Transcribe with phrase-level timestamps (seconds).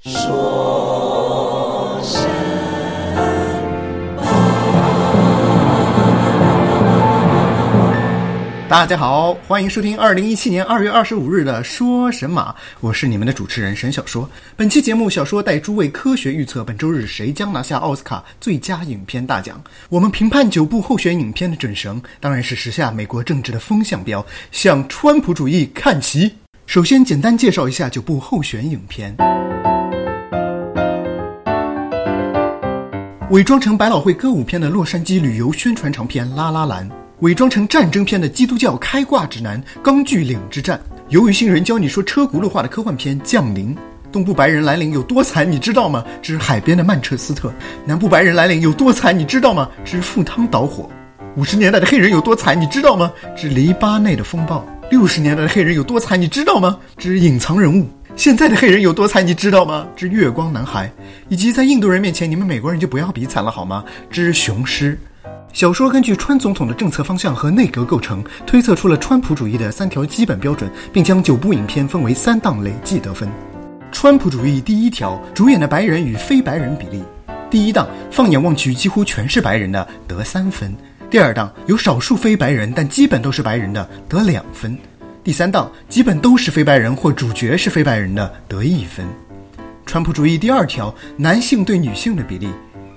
[0.00, 2.28] 说声
[8.68, 14.28] 大家好，欢迎收听二零一七年二月二十五日的说神马，我是你们的主持人沈小说。
[14.56, 19.62] 本期节目，小说带诸位科学预测本周日谁将拿下奥斯卡最佳影片大奖。
[19.88, 26.34] 我们评判九部候选影片的准绳，当然是时下美国政治的风向标，向川普主义看齐。
[26.66, 29.14] 首先，简单介绍一下九部候选影片。
[33.30, 36.88] 伪装成百老汇歌舞片的洛杉矶旅游宣传长片《拉拉兰》。
[37.20, 40.76] 伪装成战争片的基督教开挂指南《钢锯岭之战》，
[41.10, 43.74] 由于新人教你说车轱辘话的科幻片《降临》，
[44.10, 46.04] 东部白人来临有多惨你知道吗？
[46.20, 47.52] 之海边的曼彻斯特，
[47.84, 49.68] 南部白人来临有多惨你知道吗？
[49.84, 50.90] 之赴汤蹈火，
[51.36, 53.12] 五十年代的黑人有多惨你知道吗？
[53.36, 56.78] 之黎巴内的风暴，六十年代的黑人有多惨你知道吗？
[56.96, 59.86] 之隐藏人物，现在的黑人有多惨你知道吗？
[59.96, 60.92] 之月光男孩，
[61.28, 63.84] 以及在印度人面前你们美国人就不要比惨了好吗？
[64.10, 64.98] 之雄狮。
[65.52, 73.28] 小说根据川总统的政策方向和内阁构成，推测出了川普主义的三条基本标准，并将九部影片分为三档累计得分。
[73.90, 77.02] 川普主义第一条，主演的白人与非白人比例。
[77.50, 80.74] 第一档，放眼望去几乎全是白人的，得三分。
[81.10, 84.76] 第二档，有少数非白人但基本都是白人的，得两分。
[85.22, 89.06] 第三档，基本都是非白人或主角是非白人的，得一分。
[89.86, 92.48] 川普主义第二条，男性对女性的比例。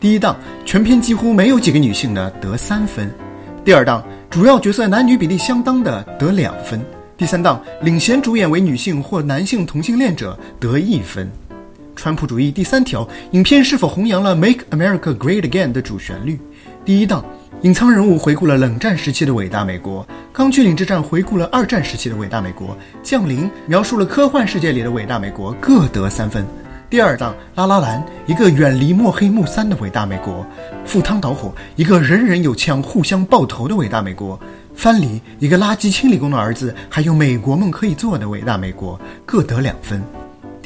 [0.00, 3.10] 第一档全片几乎没有几个女性的得三分，
[3.64, 6.80] 第二档主要角色男女比例相当的得两分，
[7.16, 11.30] 第三档领衔主演为女性或男性同性恋者得一分。
[11.94, 16.38] 川普主义第三条，影片是否弘扬了 “Make America Great Again” 的主旋律？
[16.84, 17.24] 第一档
[17.62, 26.46] 隐藏人物回顾了冷战时期的伟大美国，钢锯岭之战回顾了二战时期的伟大美国，降临描述了科幻世界里的伟大美国，各得三分。
[26.90, 30.44] 第二档《拉拉兰》，一个远离墨黑幕三的伟大美国；
[30.84, 34.38] 赴汤蹈火，一个人人有枪互相爆头的伟大美国；
[34.74, 40.00] 藩篱，一个垃圾清理工的儿子还有美国梦可以做的伟大美国，各得两分。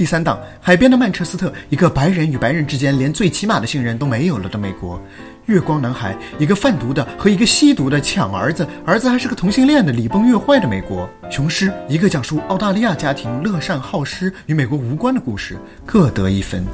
[0.01, 4.99] 第三档《海边的曼彻斯特》，一个白人与白人之间连最起码的信任都没有了的美国。
[5.45, 16.65] 月光男孩，一个贩毒的和一个吸毒的抢儿子，儿子还是个同性恋的，礼崩乐坏的美国；雄狮，一个讲述澳大利亚家庭乐善好施与美国无关的故事，各得一分。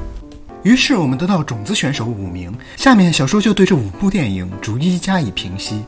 [0.63, 2.57] 于是我们得到种子选手五名。
[2.77, 5.83] 下面小说就对这五部电影逐一加以评析。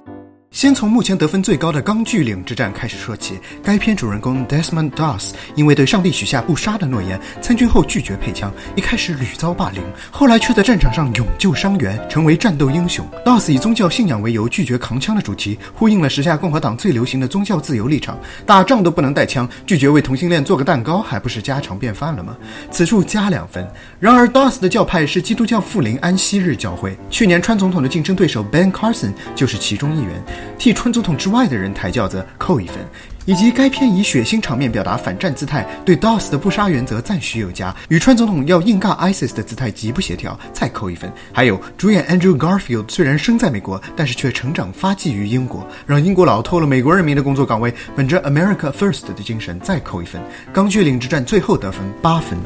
[0.59, 3.39] 先从目前得分最高的《钢锯岭之战》开始说起。
[3.63, 9.81] 该片主人公 Desmond Doss 因为对上帝许下不杀的诺言，参军后拒绝配枪，一开始屡遭霸凌，
[10.11, 13.07] 后来却在战场上勇救伤员，成为战斗英雄。
[13.23, 22.35] Doss 以宗教信仰为由拒绝扛枪的主题，呼应了时下共和党最流行的宗教自由立场：打仗都不能带枪，拒绝为同性恋做个蛋糕，还不是家常便饭了吗？
[22.69, 23.65] 此处加两分。
[23.97, 30.21] 然而，Doss 的教派是基督教富林安息日教会，去年川总统的竞争对手 Ben Carson 就是其中一员。
[30.57, 32.77] 替川总统之外的人抬轿子扣一分，
[33.25, 41.11] 以及该片以血腥场面表达反战姿态，对 DOS 的不杀原则赞许有加，与川总统要硬尬 ISIS 的姿态极不协调，再扣一分。
[41.31, 50.21] 还有主演 Andrew Garfield 虽然生在美国，但是却成长发迹于英国，让英国佬偷了美国人民的工作岗位，本着 America First 的精神再扣一分。
[50.51, 52.37] 钢锯岭之战最后得分八分。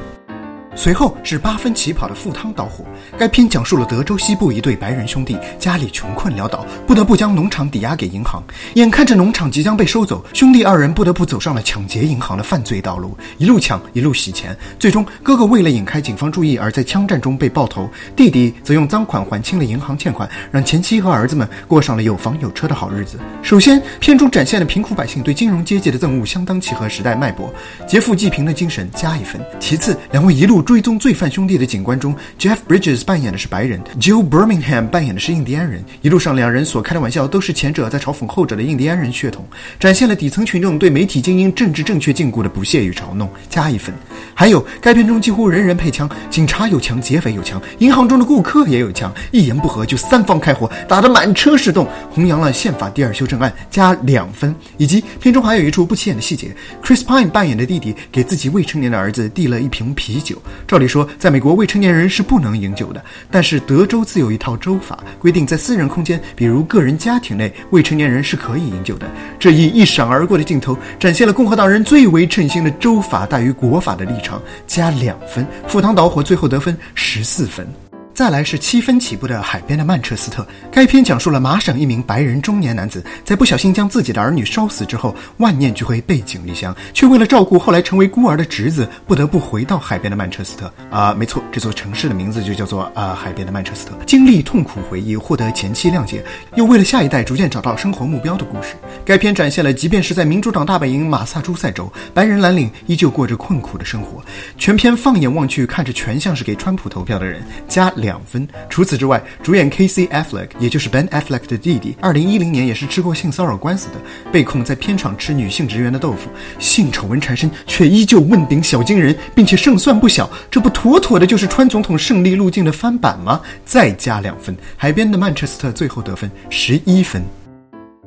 [0.75, 2.83] 随后是八分起跑的赴汤蹈火。
[3.17, 8.43] 该片讲述了德州西部一对白人兄弟家里穷困潦倒，不得不将农场抵押给银行。
[8.75, 14.57] 眼看着农场即将被收走，兄弟二人不得不走上了抢劫银行的犯罪道路，一路抢一路洗钱。
[14.79, 23.19] 最终，哥哥为了引开警方注意而在枪战中被爆头，弟弟则用赃款还清了银行欠款，让前妻和儿子们过上了有房有车的好日子。
[23.43, 27.53] 首先，片中展现了贫苦百姓对金融阶级的憎恶，相当契合时代脉搏，
[27.87, 29.39] 劫富济贫的精神加一分。
[29.59, 30.62] 其次，两位一路。
[30.63, 35.83] 追踪罪犯兄弟的警官中，Jeff Bridges 扮演的是白人，Joe Birmingham 扮演的是印第安人。
[36.01, 39.45] 一路上，两人所开的玩笑都是前者在嘲讽后者的印第安人血统，
[39.79, 43.93] 展现了底层群众对媒体精英政治正确禁锢的不屑与嘲弄，加一分。
[44.33, 54.53] 还有，该片中几乎人人配枪，警察有枪，劫匪有枪，银行中的顾客也有枪，一言不合就三方开火，打得满车是洞，弘扬了宪法第二修正案，加两分。
[54.77, 60.41] 以及片中还有一处不起眼的细节：Chris Pine 扮演的弟弟给自己未成年的儿子递了一瓶啤酒。
[60.67, 69.09] 照理说，在美国未成年人是不能饮酒的，但是德州自有一套州法规定，在私人空间，比如个人家庭内，未成年人是可以饮酒的。
[69.37, 75.45] 这一一闪而过的镜头，展现了共和党人最为称心的州法大于国法的立场，加两分。
[75.67, 77.67] 赴汤蹈火最后得分十四分。
[78.13, 90.71] 再来是七分起步的《海边的曼彻斯特》，该片讲述了麻省一名白人中年男子在不小心将自己的儿女烧死之后，万念俱灰，背井离乡，却为了照顾后来成为孤儿的侄子，不得不回到海边的曼彻斯特。
[90.91, 93.93] 啊，没错，这座城市的名字就叫做啊海边的曼彻斯特。
[94.05, 96.23] 经历痛苦回忆，获得前妻谅解，
[96.53, 98.75] 又为了下一代逐渐找到生活目标的故事。
[99.03, 104.23] 该片展现了，即便是在民主党大本营马萨诸塞州，白人蓝领依旧过着困苦的生活。
[104.55, 107.91] 全片放眼望去，看着全像是给川普投票的人，加。
[108.03, 108.47] 两分。
[108.69, 110.05] 除此之外，主演 K.C.
[110.09, 113.95] Affleck，也就是 Ben Affleck 的弟弟，二零一零年也是吃过性骚扰官司的，
[114.31, 116.29] 被控在片场吃女性职员的豆腐，
[116.59, 120.29] 性丑闻缠身，却依旧问鼎小金人，并且胜算不小。
[120.51, 123.41] 这不妥妥的就是川总统胜利路径的翻版吗？
[123.65, 124.55] 再加两分。
[124.77, 127.23] 海边的曼彻斯特最后得分十一分。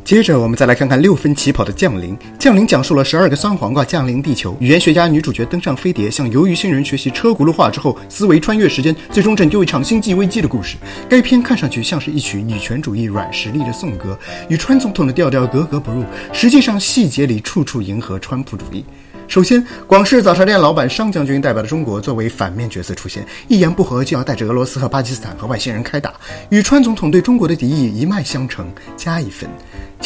[0.07, 2.17] 接着，我们再来看看六分起跑的《降临》。
[2.39, 10.77] 《降临》讲述了十二个酸黄瓜降临地球，语言学家女主角登上飞碟，向鱿鱼星人学习车轱辘话之后，思维穿越时间，最终拯救一场星际危机的故事。
[11.09, 14.17] 该片看上去像是一曲女权主义软实力的颂歌，
[14.49, 18.85] 与川总统的调调格格不入，实际上细节里处处迎合川普主义。
[19.27, 26.15] 首先，广式早茶店老板商将军代表的中国作为反面角色出现，一言不合就要带着俄罗斯和巴基斯坦和外星人开打，
[26.49, 29.51] 与川总统对中国的敌意一脉相承，加一分。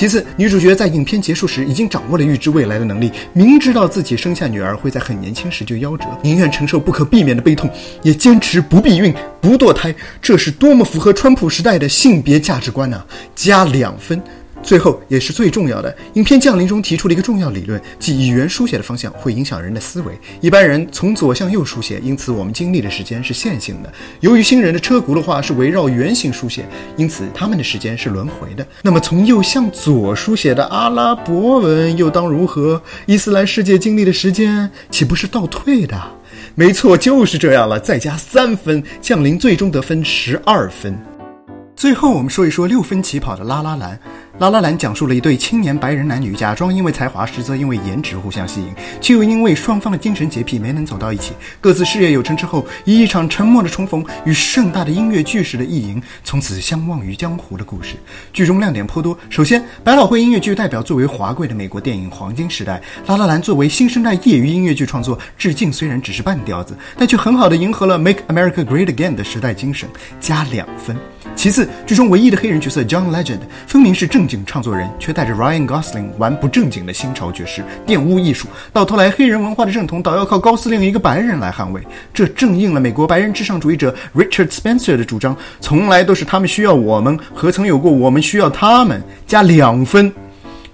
[0.00, 7.68] 其次，女主角在影片结束时已经掌握了预知未来的能力，明知道自己生下女儿会在很年轻时就夭折，宁愿承受不可避免的悲痛，
[8.02, 13.04] 也坚持不避孕、不堕胎，这是多么符合川普时代的性别价值观呢？
[13.34, 14.18] 加两分。
[14.62, 20.18] 最后也是最重要的，影片《降临》中提出了一个重要理论，即语言书写的方向会影响人的思维。
[20.40, 23.88] 一般人从左向右书写，因此我们经历的时间是线性的；
[24.20, 26.64] 由于新人的车轱辘话是围绕圆形书写，
[26.96, 28.66] 因此他们的时间是轮回的。
[28.82, 32.80] 那么从右向左书写的阿拉伯文又当如何？
[33.06, 36.00] 伊斯兰世界经历的时间岂不是倒退的？
[36.54, 37.80] 没错，就是这样了。
[37.80, 40.96] 再加三分，《降临》最终得分十二分。
[41.74, 43.92] 最后，我们说一说六分起跑的《拉拉兰》。
[44.40, 51.34] 《拉拉兰》讲述了一对青年白人男女，假装因为才华，实则因为颜值互相吸引，却又因为双方的精神洁癖没能走到一起。
[51.60, 57.96] 各自事业有成之后，以一场沉默的重逢与盛大的音乐巨石的意淫，从此相忘于江湖的故事。
[58.32, 59.14] 剧中亮点颇多。
[59.28, 69.86] 首先，百老汇音乐剧代表作为华贵的美国电影黄金时代，《拉拉兰》作为新生代业余音乐剧创作，致敬虽然只是半调子，但却很好的迎合了 Make America Great Again 的时代精神，
[70.18, 70.96] 加两分。
[71.36, 74.29] 其次，剧中唯一的黑人角色 John Legend，分明是正。
[74.30, 81.82] 正创作人却带着 Ryan Gosling 玩不正经的新潮爵士玷污艺术，到头来黑人文化的正统倒要靠高司令一个白人来捍卫，
[82.14, 89.02] 这正应了美国白人至上主义者 Richard Spencer 的主张：从来都是他们需要我们，何曾有过我们需要他们？
[89.26, 90.12] 加两分。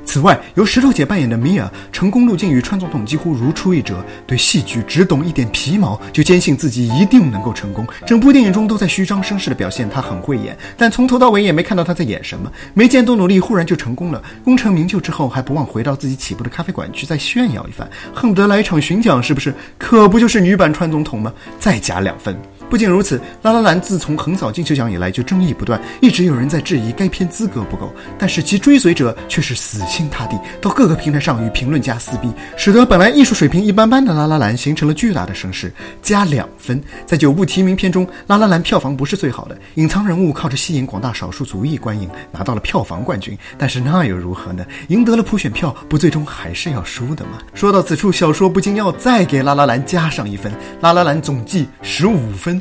[0.06, 4.02] 此外，由石头姐扮演的米娅，成功路径与川总统几乎如出一辙。
[4.26, 7.86] 对戏剧只懂一点皮毛，就坚信自己一定能够成功。
[8.06, 12.50] 整部电影中都在虚张声势的表现她很会演，但从头到尾也没看到她在演什么。
[12.72, 19.52] 没见多努力，忽然就成功了，功成名就之后还不忘回到自己起步的咖啡馆去再炫耀一番，恨不得来一场巡讲，是不是？
[19.76, 21.32] 可不就是女版川总统吗？
[21.58, 22.34] 再加两分。
[22.68, 35.72] 不仅如此，《拉拉兰》自从横扫金球奖以来就争议不断，一直有人在质疑该片资格不够，但是其追随者却是死心塌地，到各个平台上与评论家撕逼，使得本来艺术水平一般般的《拉拉兰》形成了巨大的声势，
[36.02, 36.82] 加两分。
[37.06, 44.66] 在九部提名片中，《拉拉兰》票房不是最好的，《隐藏人物》靠着吸引广大少数族裔观影拿到了票房冠军，但是那又如何呢？
[44.88, 47.38] 赢得了普选票，不最终还是要输的吗？
[47.54, 52.55] 说到此处，小说不禁要再给《拉拉兰》加上一分，《拉拉兰》总计十五分。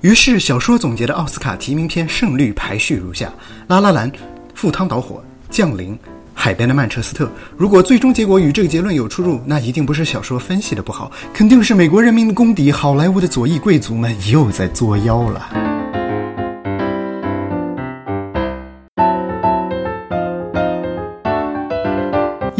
[0.00, 3.26] 于是，小说总结的奥斯卡提名片胜率排序如下：
[3.68, 4.10] 《拉拉兰》、
[4.54, 5.16] 《赴汤蹈火》、
[5.48, 5.92] 《降临》、
[6.34, 7.26] 《海边的曼彻斯特》。
[7.56, 15.81] 如果最终结果与这个结论有出入，那一定不是小说分析的不好，肯定是美国人民的公敌——好莱坞的左翼贵族们又在作妖了。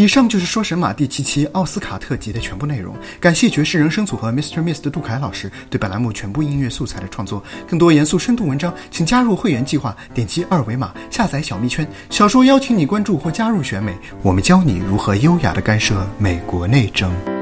[0.03, 2.93] 以上就是《说神马》第七期奥斯卡特辑的全部内容。
[3.21, 4.61] 感谢爵士人生组合 Mr.
[4.61, 7.41] Miss 的杜凯老师对本栏目全部音乐素材的创作。
[7.69, 11.87] 更多严肃深度文章，请加入会员计划，点击二维码下载小蜜圈。
[12.11, 17.42] 小说邀请你关注或加入选美，我们教你如何优雅地干涉美国内政。